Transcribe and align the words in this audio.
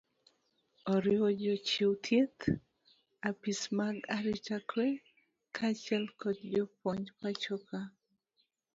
oriwo 0.93 1.27
jochiw 1.41 1.91
thieth 2.03 2.43
,apisas 3.29 3.69
mag 3.77 3.97
arita 4.15 4.57
kwee 4.69 4.93
kaachiel 5.55 6.05
kod 6.21 6.37
jopuony 6.53 7.07
pacho 7.19 7.55
ka 7.67 7.79